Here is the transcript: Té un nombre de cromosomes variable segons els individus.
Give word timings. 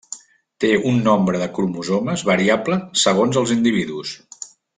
Té 0.63 0.69
un 0.91 0.95
nombre 1.07 1.41
de 1.41 1.47
cromosomes 1.57 2.25
variable 2.31 2.79
segons 3.03 3.41
els 3.43 3.55
individus. 3.59 4.17